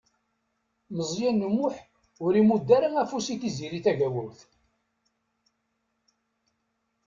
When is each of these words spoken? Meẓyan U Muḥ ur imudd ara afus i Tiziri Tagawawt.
Meẓyan 0.95 1.45
U 1.47 1.49
Muḥ 1.57 1.75
ur 2.23 2.33
imudd 2.41 2.69
ara 2.77 2.89
afus 3.01 3.27
i 3.33 3.35
Tiziri 3.41 3.79
Tagawawt. 3.85 4.39